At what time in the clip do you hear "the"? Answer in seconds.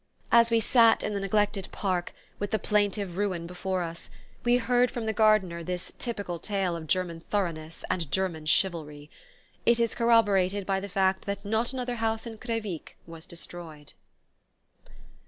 1.13-1.19, 2.49-2.57, 5.05-5.13, 10.79-10.89